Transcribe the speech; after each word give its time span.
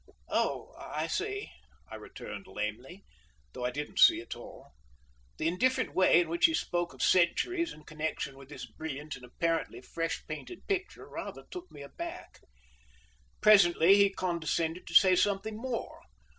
"Oh, 0.29 0.73
I 0.79 1.05
see," 1.05 1.51
I 1.87 1.93
returned 1.93 2.47
lamely, 2.47 3.03
though 3.53 3.65
I 3.65 3.69
didn't 3.69 3.99
see 3.99 4.19
at 4.19 4.35
all. 4.35 4.71
The 5.37 5.47
indifferent 5.47 5.93
way 5.93 6.19
in 6.19 6.27
which 6.27 6.45
he 6.45 6.55
spoke 6.55 6.93
of 6.95 7.03
centuries 7.03 7.71
in 7.71 7.83
connection 7.83 8.35
with 8.35 8.49
this 8.49 8.65
brilliant 8.65 9.15
and 9.15 9.23
apparently 9.25 9.79
fresh 9.79 10.25
painted 10.25 10.65
picture 10.65 11.07
rather 11.07 11.43
took 11.51 11.69
me 11.69 11.83
aback. 11.83 12.39
Presently 13.41 13.95
he 13.97 14.09
condescended 14.09 14.87
to 14.87 14.95
say 14.95 15.15
something 15.15 15.55
more. 15.55 16.01